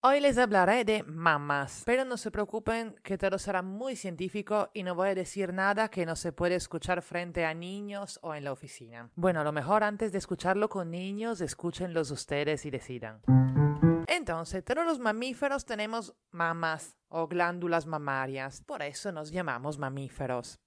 Hoy 0.00 0.20
les 0.20 0.38
hablaré 0.38 0.84
de 0.84 1.02
mamás, 1.02 1.82
pero 1.84 2.04
no 2.04 2.16
se 2.16 2.30
preocupen 2.30 2.94
que 3.02 3.18
todo 3.18 3.36
será 3.36 3.62
muy 3.62 3.96
científico 3.96 4.70
y 4.72 4.84
no 4.84 4.94
voy 4.94 5.08
a 5.08 5.14
decir 5.16 5.52
nada 5.52 5.88
que 5.88 6.06
no 6.06 6.14
se 6.14 6.30
puede 6.30 6.54
escuchar 6.54 7.02
frente 7.02 7.44
a 7.44 7.52
niños 7.52 8.20
o 8.22 8.32
en 8.32 8.44
la 8.44 8.52
oficina. 8.52 9.10
Bueno, 9.16 9.40
a 9.40 9.44
lo 9.44 9.50
mejor 9.50 9.82
antes 9.82 10.12
de 10.12 10.18
escucharlo 10.18 10.68
con 10.68 10.92
niños, 10.92 11.40
escúchenlos 11.40 12.12
ustedes 12.12 12.64
y 12.64 12.70
decidan. 12.70 13.22
Entonces, 14.06 14.64
todos 14.64 14.86
los 14.86 15.00
mamíferos 15.00 15.64
tenemos 15.64 16.14
mamas 16.30 16.96
o 17.08 17.26
glándulas 17.26 17.86
mamarias, 17.86 18.62
por 18.62 18.82
eso 18.82 19.10
nos 19.10 19.32
llamamos 19.32 19.78
mamíferos. 19.78 20.60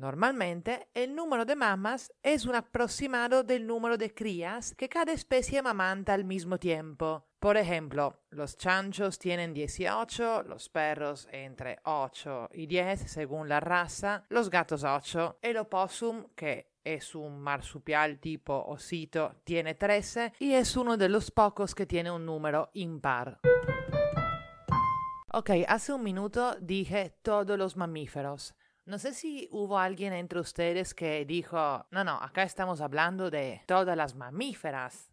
Normalmente, 0.00 0.88
el 0.94 1.14
número 1.14 1.44
de 1.44 1.54
mamas 1.54 2.10
es 2.22 2.46
un 2.46 2.54
aproximado 2.54 3.44
del 3.44 3.66
número 3.66 3.98
de 3.98 4.14
crías 4.14 4.74
que 4.74 4.88
cada 4.88 5.12
especie 5.12 5.58
amamanta 5.58 6.14
al 6.14 6.24
mismo 6.24 6.56
tiempo. 6.56 7.26
Por 7.38 7.58
ejemplo, 7.58 8.22
los 8.30 8.56
chanchos 8.56 9.18
tienen 9.18 9.52
18, 9.52 10.44
los 10.44 10.70
perros 10.70 11.28
entre 11.30 11.80
8 11.84 12.48
y 12.54 12.66
10 12.66 13.10
según 13.10 13.46
la 13.46 13.60
raza, 13.60 14.24
los 14.30 14.48
gatos 14.48 14.84
8, 14.84 15.40
el 15.42 15.58
opossum, 15.58 16.28
que 16.34 16.70
es 16.82 17.14
un 17.14 17.38
marsupial 17.38 18.20
tipo 18.20 18.54
osito, 18.54 19.34
tiene 19.44 19.74
13 19.74 20.32
y 20.38 20.54
es 20.54 20.78
uno 20.78 20.96
de 20.96 21.10
los 21.10 21.30
pocos 21.30 21.74
que 21.74 21.84
tiene 21.84 22.10
un 22.10 22.24
número 22.24 22.70
impar. 22.72 23.38
Ok, 25.34 25.50
hace 25.68 25.92
un 25.92 26.02
minuto 26.02 26.56
dije 26.58 27.18
todos 27.22 27.58
los 27.58 27.76
mamíferos. 27.76 28.54
No 28.90 28.98
sé 28.98 29.14
si 29.14 29.48
hubo 29.52 29.78
alguien 29.78 30.12
entre 30.12 30.40
ustedes 30.40 30.94
que 30.94 31.24
dijo, 31.24 31.86
no, 31.92 32.02
no, 32.02 32.16
acá 32.20 32.42
estamos 32.42 32.80
hablando 32.80 33.30
de 33.30 33.62
todas 33.68 33.96
las 33.96 34.16
mamíferas. 34.16 35.12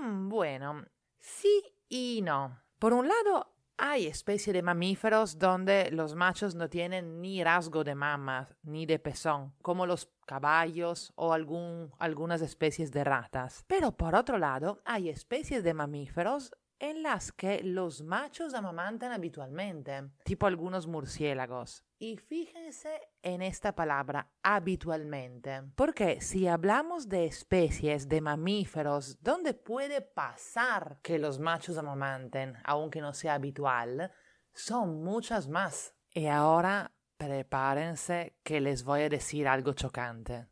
Mm, 0.00 0.30
bueno, 0.30 0.86
sí 1.18 1.62
y 1.90 2.20
no. 2.22 2.58
Por 2.78 2.94
un 2.94 3.06
lado, 3.06 3.52
hay 3.76 4.06
especies 4.06 4.54
de 4.54 4.62
mamíferos 4.62 5.38
donde 5.38 5.90
los 5.90 6.14
machos 6.14 6.54
no 6.54 6.70
tienen 6.70 7.20
ni 7.20 7.44
rasgo 7.44 7.84
de 7.84 7.94
mama 7.94 8.48
ni 8.62 8.86
de 8.86 8.98
pezón, 8.98 9.52
como 9.60 9.84
los 9.84 10.08
caballos 10.24 11.12
o 11.14 11.34
algunas 11.34 12.40
especies 12.40 12.90
de 12.92 13.04
ratas. 13.04 13.62
Pero 13.66 13.92
por 13.92 14.14
otro 14.14 14.38
lado, 14.38 14.80
hay 14.86 15.10
especies 15.10 15.62
de 15.64 15.74
mamíferos 15.74 16.56
en 16.78 17.02
las 17.02 17.32
que 17.32 17.62
los 17.62 18.02
machos 18.02 18.54
amamantan 18.54 19.12
habitualmente, 19.12 20.10
tipo 20.24 20.46
algunos 20.46 20.86
murciélagos. 20.86 21.84
Y 21.98 22.16
fíjense 22.16 23.00
en 23.22 23.42
esta 23.42 23.74
palabra 23.74 24.30
habitualmente, 24.42 25.62
porque 25.74 26.20
si 26.20 26.46
hablamos 26.46 27.08
de 27.08 27.24
especies 27.26 28.08
de 28.08 28.20
mamíferos 28.20 29.20
donde 29.22 29.54
puede 29.54 30.00
pasar 30.00 31.00
que 31.02 31.18
los 31.18 31.38
machos 31.38 31.76
amamanten, 31.76 32.54
aunque 32.64 33.00
no 33.00 33.12
sea 33.12 33.34
habitual, 33.34 34.12
son 34.52 35.02
muchas 35.02 35.48
más. 35.48 35.94
Y 36.12 36.26
ahora 36.26 36.92
prepárense 37.16 38.36
que 38.44 38.60
les 38.60 38.84
voy 38.84 39.02
a 39.02 39.08
decir 39.08 39.48
algo 39.48 39.72
chocante. 39.72 40.46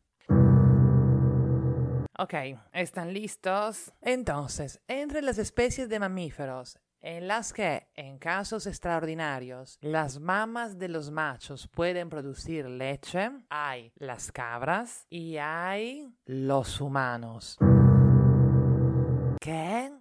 Ok, 2.19 2.33
¿están 2.72 3.12
listos? 3.12 3.92
Entonces, 4.00 4.81
entre 4.88 5.21
las 5.21 5.37
especies 5.37 5.91
de 5.91 6.00
mamíferos 6.00 6.78
en 7.03 7.28
las 7.28 7.53
que, 7.53 7.88
en 7.94 8.19
casos 8.19 8.66
extraordinarios, 8.66 9.77
las 9.82 10.19
mamas 10.19 10.78
de 10.78 10.88
los 10.88 11.10
machos 11.10 11.69
pueden 11.69 12.09
producir 12.09 12.65
leche, 12.71 13.31
hay 13.50 13.93
las 13.97 14.32
cabras 14.32 15.06
y 15.10 15.37
hay 15.37 16.09
los 16.25 16.81
humanos. 16.81 17.59
¿Qué? 19.38 19.93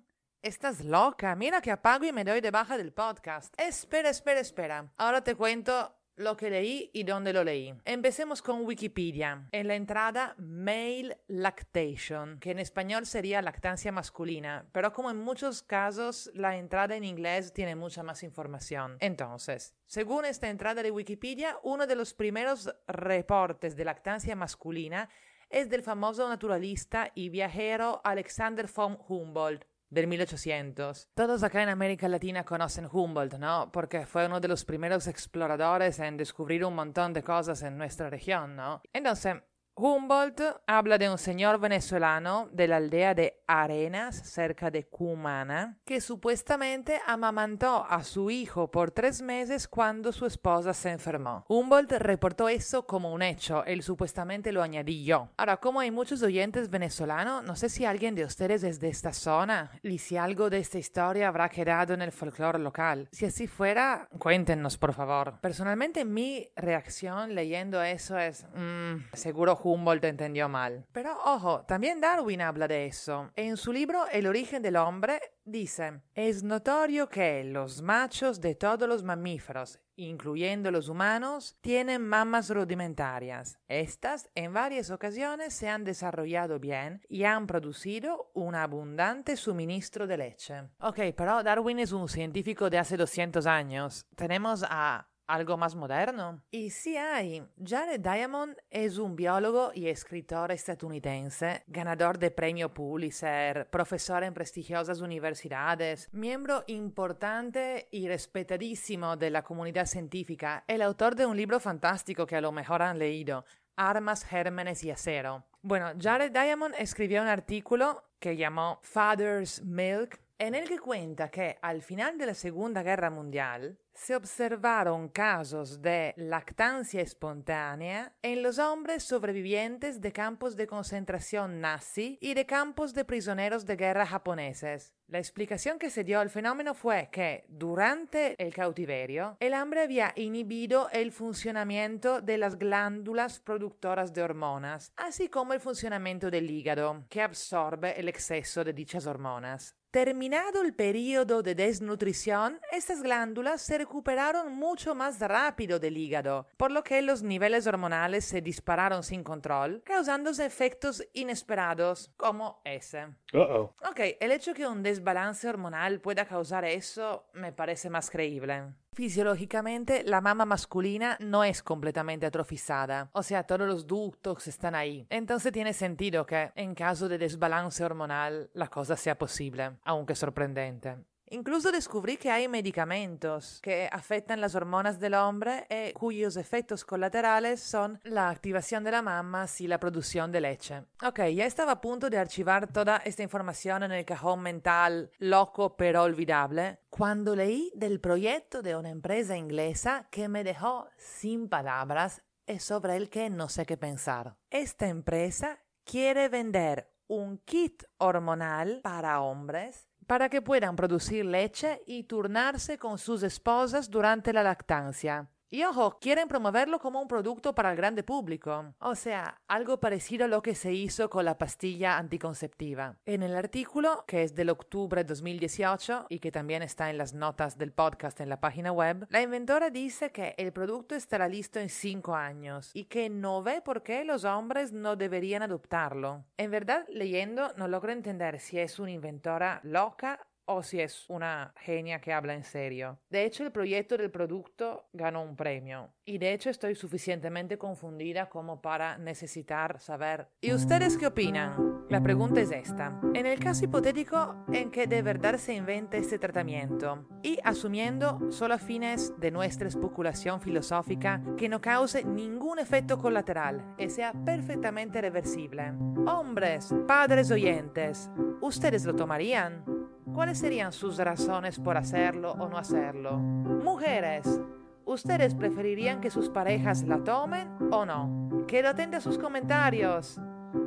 Estás 0.42 0.86
loca. 0.86 1.36
Mira 1.36 1.60
que 1.60 1.72
apago 1.72 2.06
y 2.06 2.14
me 2.14 2.24
doy 2.24 2.40
de 2.40 2.52
baja 2.52 2.78
del 2.78 2.94
podcast. 2.94 3.54
Espera, 3.58 4.10
espera, 4.10 4.40
espera. 4.40 4.90
Ahora 4.96 5.22
te 5.22 5.36
cuento 5.36 5.95
lo 6.16 6.38
que 6.38 6.50
leí 6.50 6.90
y 6.94 7.04
dónde 7.04 7.34
lo 7.34 7.44
leí. 7.44 7.74
Empecemos 7.86 8.42
con 8.42 8.66
Wikipedia. 8.66 9.48
En 9.52 9.68
la 9.68 9.76
entrada, 9.76 10.36
male 10.38 11.20
lactation, 11.28 12.40
que 12.40 12.52
en 12.52 12.60
español 12.60 13.06
sería 13.06 13.42
lactancia 13.42 13.92
masculina, 13.92 14.68
pero 14.72 14.94
como 14.94 15.10
en 15.12 15.18
muchos 15.18 15.62
casos 15.62 16.32
la 16.34 16.58
entrada 16.58 16.96
en 16.96 17.04
inglés 17.04 17.54
tiene 17.54 17.76
mucha 17.76 18.04
más 18.04 18.24
información. 18.24 18.98
Entonces, 19.00 19.76
según 19.86 20.26
esta 20.26 20.50
entrada 20.50 20.84
de 20.84 20.92
Wikipedia, 20.92 21.58
uno 21.64 21.88
de 21.88 21.96
los 21.96 22.14
primeros 22.14 22.74
reportes 22.88 23.76
de 23.76 23.86
lactancia 23.86 24.36
masculina 24.36 25.10
es 25.50 25.70
del 25.70 25.84
famoso 25.84 26.28
naturalista 26.28 27.12
y 27.14 27.30
viajero 27.30 28.02
Alexander 28.04 28.68
von 28.74 28.98
Humboldt, 29.08 29.66
del 29.90 30.08
1800. 30.08 31.10
Todos 31.14 31.44
acá 31.44 31.64
en 31.64 31.70
América 31.70 32.08
Latina 32.08 32.44
conocen 32.44 32.88
Humboldt, 32.92 33.38
¿no? 33.38 33.72
Porque 33.72 34.06
fue 34.06 34.26
uno 34.26 34.40
de 34.40 34.48
los 34.48 34.66
primeros 34.66 35.08
exploradores 35.08 36.00
en 36.00 36.18
descubrir 36.18 36.66
un 36.66 36.76
montón 36.76 37.14
de 37.14 37.24
cosas 37.24 37.62
en 37.64 37.78
nuestra 37.78 38.10
región, 38.10 38.56
¿no? 38.56 38.82
Entonces, 38.94 39.36
Humboldt 39.78 40.40
habla 40.68 40.98
de 40.98 41.10
un 41.10 41.18
señor 41.18 41.60
venezolano 41.60 42.48
de 42.54 42.66
la 42.66 42.78
aldea 42.78 43.14
de 43.14 43.44
Arenas, 43.46 44.16
cerca 44.16 44.72
de 44.72 44.86
Cumana, 44.86 45.80
que 45.84 46.00
supuestamente 46.00 47.02
amamantó 47.06 47.86
a 47.90 48.02
su 48.06 48.32
hijo 48.32 48.72
por 48.72 48.92
tres 48.92 49.22
meses 49.22 49.68
cuando 49.68 50.14
su 50.14 50.28
esposa 50.28 50.74
se 50.74 50.92
enfermó. 50.92 51.44
Humboldt 51.50 51.92
reportó 51.92 52.48
eso 52.48 52.88
como 52.88 53.12
un 53.12 53.22
hecho, 53.22 53.66
él 53.66 53.84
supuestamente 53.84 54.54
lo 54.54 54.64
añadí 54.64 55.04
yo. 55.04 55.28
Ahora, 55.36 55.58
como 55.58 55.82
hay 55.82 55.92
muchos 55.92 56.24
oyentes 56.24 56.70
venezolanos, 56.70 57.44
no 57.44 57.58
sé 57.58 57.68
si 57.68 57.84
alguien 57.84 58.16
de 58.16 58.24
ustedes 58.24 58.64
es 58.64 58.80
de 58.80 58.88
esta 58.88 59.12
zona 59.12 59.72
y 59.84 59.98
si 59.98 60.16
algo 60.16 60.50
de 60.50 60.60
esta 60.60 60.78
historia 60.80 61.28
habrá 61.28 61.50
quedado 61.50 61.94
en 61.94 62.02
el 62.02 62.14
folclore 62.14 62.60
local. 62.60 63.10
Si 63.12 63.26
así 63.26 63.46
fuera, 63.46 64.08
cuéntenos, 64.20 64.78
por 64.78 64.94
favor. 64.94 65.40
Personalmente, 65.42 66.06
mi 66.06 66.50
reacción 66.56 67.36
leyendo 67.36 67.84
eso 67.84 68.18
es, 68.18 68.46
mmm, 68.56 69.04
seguro 69.12 69.65
Humboldt 69.66 70.06
entendió 70.06 70.48
mal. 70.48 70.86
Pero 70.92 71.18
ojo, 71.26 71.66
también 71.66 72.00
Darwin 72.00 72.42
habla 72.42 72.68
de 72.68 72.86
eso. 72.86 73.32
En 73.36 73.58
su 73.58 73.74
libro 73.74 74.08
El 74.12 74.28
origen 74.28 74.62
del 74.62 74.76
hombre 74.76 75.20
dice, 75.44 76.02
es 76.14 76.44
notorio 76.44 77.10
que 77.10 77.44
los 77.44 77.82
machos 77.82 78.40
de 78.42 78.54
todos 78.54 78.88
los 78.88 79.04
mamíferos, 79.04 79.80
incluyendo 79.96 80.70
los 80.70 80.88
humanos, 80.88 81.58
tienen 81.62 82.08
mamas 82.08 82.50
rudimentarias. 82.50 83.58
Estas 83.68 84.30
en 84.36 84.54
varias 84.54 84.92
ocasiones 84.92 85.54
se 85.56 85.68
han 85.68 85.84
desarrollado 85.84 86.60
bien 86.60 87.02
y 87.10 87.24
han 87.24 87.48
producido 87.48 88.30
un 88.36 88.54
abundante 88.54 89.36
suministro 89.36 90.06
de 90.06 90.18
leche. 90.18 90.62
Ok, 90.80 91.00
pero 91.18 91.42
Darwin 91.42 91.80
es 91.80 91.92
un 91.92 92.08
científico 92.08 92.70
de 92.70 92.78
hace 92.78 92.98
200 92.98 93.48
años. 93.48 94.06
Tenemos 94.16 94.64
a 94.68 95.08
algo 95.28 95.58
más 95.58 95.76
moderno. 95.76 96.42
Y 96.52 96.70
sí 96.70 96.98
hay. 96.98 97.44
Jared 97.64 98.00
Diamond 98.00 98.56
es 98.70 98.98
un 98.98 99.16
biólogo 99.16 99.72
y 99.74 99.88
escritor 99.88 100.52
estadounidense, 100.52 101.64
ganador 101.68 102.20
de 102.20 102.32
premio 102.32 102.74
Pulitzer, 102.74 103.70
profesor 103.70 104.24
en 104.24 104.34
prestigiosas 104.34 105.02
universidades, 105.02 106.10
miembro 106.12 106.64
importante 106.68 107.88
y 107.92 108.08
respetadísimo 108.08 109.18
de 109.18 109.30
la 109.30 109.44
comunidad 109.44 109.86
científica, 109.86 110.64
el 110.68 110.82
autor 110.82 111.16
de 111.16 111.26
un 111.26 111.38
libro 111.38 111.60
fantástico 111.60 112.26
que 112.26 112.36
a 112.36 112.42
lo 112.42 112.52
mejor 112.52 112.82
han 112.82 113.00
leído, 113.00 113.46
Armas, 113.76 114.24
Gérmenes 114.24 114.84
y 114.84 114.92
Acero. 114.92 115.46
Bueno, 115.62 115.92
Jared 116.00 116.32
Diamond 116.32 116.76
escribió 116.78 117.22
un 117.22 117.28
artículo 117.28 118.04
que 118.20 118.38
llamó 118.38 118.80
Father's 118.82 119.62
Milk 119.64 120.20
en 120.38 120.56
el 120.56 120.68
que 120.68 120.80
cuenta 120.80 121.30
que 121.30 121.58
al 121.62 121.82
final 121.82 122.18
de 122.18 122.26
la 122.26 122.34
Segunda 122.34 122.84
Guerra 122.84 123.10
Mundial 123.10 123.78
se 123.94 124.16
observaron 124.16 125.08
casos 125.08 125.82
de 125.82 126.14
lactancia 126.18 127.00
espontánea 127.00 128.14
en 128.22 128.44
los 128.44 128.60
hombres 128.60 129.04
sobrevivientes 129.04 130.02
de 130.02 130.12
campos 130.12 130.58
de 130.58 130.68
concentración 130.68 131.62
nazi 131.62 132.18
y 132.20 132.34
de 132.34 132.46
campos 132.46 132.94
de 132.94 133.06
prisioneros 133.06 133.66
de 133.66 133.78
guerra 133.78 134.06
japoneses. 134.06 134.94
La 135.08 135.20
explicación 135.20 135.80
que 135.80 135.90
se 135.90 136.04
dio 136.04 136.20
al 136.20 136.30
fenómeno 136.30 136.74
fue 136.74 137.08
que 137.12 137.46
durante 137.48 138.36
el 138.44 138.54
cautiverio 138.54 139.38
el 139.40 139.54
hambre 139.54 139.84
había 139.84 140.12
inhibido 140.18 140.90
el 140.92 141.14
funcionamiento 141.14 142.22
de 142.22 142.38
las 142.38 142.58
glándulas 142.58 143.40
productoras 143.40 144.14
de 144.14 144.24
hormonas, 144.24 144.92
así 144.98 145.30
como 145.30 145.54
el 145.54 145.62
funcionamiento 145.62 146.30
del 146.30 146.50
hígado, 146.50 147.06
que 147.08 147.22
absorbe 147.22 147.98
el 147.98 148.10
exceso 148.10 148.64
de 148.66 148.74
dichas 148.74 149.06
hormonas. 149.06 149.78
Terminado 149.96 150.62
el 150.62 150.74
periodo 150.74 151.42
de 151.42 151.56
desnutrición, 151.56 152.60
estas 152.74 153.02
glándulas 153.02 153.62
se 153.62 153.78
recuperaron 153.78 154.54
mucho 154.54 154.94
más 154.94 155.22
rápido 155.22 155.80
del 155.80 155.96
hígado, 155.96 156.48
por 156.58 156.70
lo 156.70 156.84
que 156.84 157.02
los 157.02 157.24
niveles 157.24 157.66
hormonales 157.66 158.26
se 158.26 158.42
dispararon 158.42 159.04
sin 159.04 159.24
control, 159.24 159.82
causando 159.86 160.32
efectos 160.32 161.02
inesperados 161.14 162.12
como 162.18 162.60
ese. 162.66 163.06
Uh-oh. 163.34 163.74
Ok, 163.90 164.02
el 164.20 164.34
hecho 164.34 164.54
que 164.54 164.68
un 164.68 164.84
desbalance 164.84 165.48
hormonal 165.48 166.02
pueda 166.02 166.26
causar 166.26 166.66
eso 166.66 167.30
me 167.32 167.54
parece 167.54 167.90
más 167.90 168.10
creíble. 168.10 168.66
Fisiológicamente, 168.96 170.06
la 170.06 170.22
mama 170.22 170.46
masculina 170.46 171.18
no 171.20 171.44
es 171.44 171.62
completamente 171.62 172.26
atrofizada, 172.26 173.10
o 173.12 173.24
sea, 173.24 173.44
todos 173.44 173.68
los 173.68 173.86
ductos 173.86 174.48
están 174.48 174.74
ahí. 174.74 175.06
Entonces 175.10 175.52
tiene 175.52 175.74
sentido 175.74 176.26
que, 176.26 176.54
en 176.56 176.74
caso 176.76 177.10
de 177.10 177.18
desbalance 177.18 177.84
hormonal, 177.84 178.50
la 178.54 178.70
cosa 178.70 178.96
sea 178.96 179.18
posible, 179.18 179.72
aunque 179.84 180.16
sorprendente. 180.16 180.96
Incluso 181.30 181.72
descubrí 181.72 182.18
que 182.18 182.30
hay 182.30 182.48
medicamentos 182.48 183.60
que 183.62 183.90
afectan 183.92 184.42
las 184.42 184.56
hormonas 184.56 185.00
del 185.00 185.16
hombre 185.16 185.66
y 185.70 185.94
cuyos 185.94 186.38
efectos 186.38 186.86
colaterales 186.86 187.62
son 187.62 188.00
la 188.04 188.30
activación 188.30 188.84
de 188.84 188.92
la 188.92 189.02
mama 189.02 189.46
y 189.60 189.68
la 189.68 189.80
producción 189.80 190.32
de 190.32 190.42
leche. 190.42 190.84
Ok, 191.04 191.22
ya 191.34 191.46
estaba 191.46 191.74
a 191.74 191.82
punto 191.82 192.10
de 192.10 192.18
archivar 192.18 192.72
toda 192.72 192.98
esta 192.98 193.24
información 193.24 193.84
en 193.84 193.92
el 193.92 194.06
cajón 194.06 194.42
mental 194.42 195.12
loco 195.20 195.76
pero 195.76 196.04
olvidable 196.04 196.80
cuando 196.90 197.36
leí 197.36 197.72
del 197.76 198.00
proyecto 198.00 198.62
de 198.62 198.76
una 198.76 198.90
empresa 198.90 199.36
inglesa 199.36 200.08
que 200.12 200.30
me 200.30 200.44
dejó 200.44 200.88
sin 200.98 201.50
palabras 201.50 202.22
y 202.48 202.60
sobre 202.60 202.96
el 202.96 203.10
que 203.10 203.30
no 203.30 203.50
sé 203.50 203.66
qué 203.66 203.78
pensar. 203.78 204.38
Esta 204.50 204.88
empresa 204.88 205.60
quiere 205.84 206.30
vender 206.30 206.92
un 207.08 207.38
kit 207.40 207.84
hormonal 207.98 208.82
para 208.84 209.22
hombres 209.22 209.88
para 210.08 210.30
que 210.30 210.42
puedan 210.42 210.76
producir 210.76 211.26
leche 211.26 211.82
y 211.86 212.04
turnarse 212.04 212.78
con 212.78 212.98
sus 212.98 213.24
esposas 213.24 213.90
durante 213.90 214.34
la 214.34 214.44
lactancia. 214.44 215.30
Y 215.56 215.64
ojo, 215.64 216.00
quieren 216.02 216.28
promoverlo 216.28 216.80
como 216.80 217.02
un 217.02 217.08
producto 217.08 217.56
para 217.56 217.72
el 217.72 217.78
grande 217.78 218.04
público, 218.04 218.74
o 218.78 218.94
sea, 218.94 219.40
algo 219.48 219.80
parecido 219.80 220.26
a 220.26 220.28
lo 220.28 220.42
que 220.42 220.54
se 220.54 220.74
hizo 220.74 221.10
con 221.10 221.24
la 221.24 221.38
pastilla 221.38 221.98
anticonceptiva. 221.98 222.98
En 223.06 223.24
el 223.24 223.38
artículo, 223.38 224.04
que 224.06 224.24
es 224.24 224.36
del 224.36 224.50
octubre 224.50 225.06
de 225.06 225.08
2018 225.08 226.08
y 226.10 226.20
que 226.20 226.34
también 226.34 226.62
está 226.62 226.90
en 226.90 226.98
las 226.98 227.14
notas 227.14 227.58
del 227.58 227.72
podcast 227.72 228.20
en 228.20 228.28
la 228.28 228.42
página 228.42 228.74
web, 228.74 229.08
la 229.10 229.22
inventora 229.22 229.70
dice 229.70 230.12
que 230.12 230.36
el 230.38 230.52
producto 230.52 230.94
estará 230.94 231.30
listo 231.30 231.58
en 231.62 231.70
5 231.70 232.14
años 232.14 232.72
y 232.74 232.84
que 232.84 233.10
no 233.10 233.42
ve 233.42 233.62
por 233.62 233.82
qué 233.82 234.04
los 234.04 234.26
hombres 234.26 234.74
no 234.74 234.98
deberían 234.98 235.42
adoptarlo. 235.42 236.26
En 236.36 236.52
verdad, 236.52 236.86
leyendo, 236.90 237.54
no 237.56 237.70
logro 237.70 237.94
entender 237.94 238.42
si 238.42 238.60
es 238.60 238.78
una 238.78 238.92
inventora 238.92 239.62
loca 239.64 240.20
o 240.46 240.64
si 240.64 240.80
es 240.80 241.06
una 241.10 241.54
genia 241.58 242.00
que 242.00 242.14
habla 242.14 242.34
en 242.34 242.44
serio. 242.44 243.00
De 243.10 243.26
hecho, 243.26 243.44
el 243.44 243.52
proyecto 243.52 243.98
del 243.98 244.12
producto 244.12 244.90
ganó 244.94 245.24
un 245.24 245.36
premio 245.36 245.94
y 246.06 246.18
de 246.18 246.34
hecho 246.34 246.50
estoy 246.50 246.76
suficientemente 246.76 247.58
confundida 247.58 248.30
como 248.30 248.62
para 248.62 248.98
necesitar 248.98 249.80
saber. 249.80 250.28
¿Y 250.42 250.54
ustedes 250.54 250.98
qué 250.98 251.08
opinan? 251.08 251.86
La 251.90 252.02
pregunta 252.02 252.42
es 252.42 252.52
esta. 252.52 253.00
En 253.14 253.26
el 253.26 253.40
caso 253.40 253.66
hipotético 253.66 254.46
en 254.52 254.72
que 254.72 254.88
de 254.88 255.02
verdad 255.02 255.38
se 255.38 255.54
invente 255.54 255.98
este 255.98 256.20
tratamiento 256.20 257.08
y 257.24 257.40
asumiendo 257.44 258.32
solo 258.32 258.56
a 258.56 258.60
fines 258.60 259.14
de 259.20 259.32
nuestra 259.32 259.68
especulación 259.68 260.42
filosófica 260.42 261.22
que 261.38 261.50
no 261.50 261.62
cause 261.62 262.04
ningún 262.04 262.60
efecto 262.60 263.00
colateral 263.00 263.76
y 263.78 263.90
sea 263.90 264.14
perfectamente 264.26 265.02
reversible. 265.02 265.74
Hombres, 266.08 266.74
padres 266.88 267.32
oyentes, 267.32 268.10
¿ustedes 268.42 268.86
lo 268.86 268.96
tomarían? 268.96 269.75
¿Cuáles 270.16 270.38
serían 270.38 270.72
sus 270.72 270.98
razones 270.98 271.60
por 271.60 271.76
hacerlo 271.76 272.32
o 272.32 272.48
no 272.48 272.58
hacerlo? 272.58 273.18
Mujeres, 273.18 274.40
¿ustedes 274.86 275.36
preferirían 275.36 276.00
que 276.00 276.10
sus 276.10 276.30
parejas 276.30 276.84
la 276.84 277.04
tomen 277.04 277.50
o 277.70 277.86
no? 277.86 278.46
Quedo 278.48 278.70
atenta 278.70 278.98
a 278.98 279.02
sus 279.02 279.18
comentarios. 279.18 280.18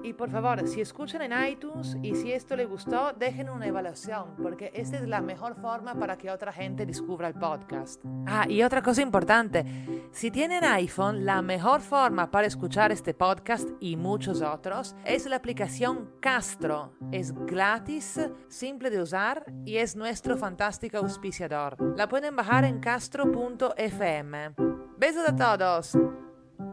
Y 0.02 0.12
por 0.12 0.31
favor, 0.31 0.67
si 0.67 0.81
escuchan 0.81 1.23
en 1.23 1.32
iTunes 1.50 1.96
y 2.02 2.14
si 2.14 2.32
esto 2.32 2.56
les 2.56 2.69
gustó, 2.69 3.12
dejen 3.12 3.50
una 3.50 3.67
evaluación, 3.67 4.37
porque 4.43 4.70
esta 4.75 4.96
es 4.96 5.08
la 5.08 5.20
mejor 5.20 5.56
forma 5.61 5.94
para 5.94 6.17
que 6.17 6.31
otra 6.31 6.52
gente 6.52 6.87
descubra 6.87 7.29
el 7.29 7.35
podcast. 7.35 8.02
Ah, 8.26 8.46
y 8.49 8.62
otra 8.62 8.82
cosa 8.82 9.02
importante, 9.02 9.64
si 10.12 10.31
tienen 10.31 10.64
iPhone, 10.64 11.25
la 11.25 11.43
mejor 11.43 11.81
forma 11.81 12.31
para 12.31 12.46
escuchar 12.46 12.93
este 12.93 13.14
podcast 13.14 13.69
y 13.81 13.96
muchos 13.96 14.43
otros 14.43 14.96
es 15.05 15.26
la 15.26 15.37
aplicación 15.37 16.11
Castro. 16.20 16.93
Es 17.12 17.32
gratis, 17.46 18.20
simple 18.49 18.90
de 18.90 19.02
usar 19.02 19.44
y 19.64 19.76
es 19.76 19.96
nuestro 19.96 20.37
fantástico 20.37 20.99
auspiciador. 20.99 21.76
La 21.96 22.08
pueden 22.08 22.37
bajar 22.37 22.64
en 22.64 22.81
castro.fm. 22.81 24.55
Besos 24.99 25.29
a 25.29 25.37
todos. 25.37 25.96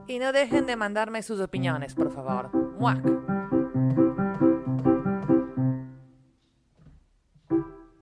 Y 0.07 0.19
no 0.19 0.31
dejen 0.31 0.65
de 0.65 0.75
mandarme 0.75 1.23
sus 1.23 1.39
opiniones, 1.39 1.95
por 1.95 2.11
favor. 2.11 2.64
Whack. 2.77 3.24